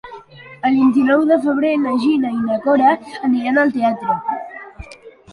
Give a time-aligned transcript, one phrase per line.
[0.67, 2.93] El vint-i-nou de febrer na Gina i na Cora
[3.29, 4.17] aniran al teatre.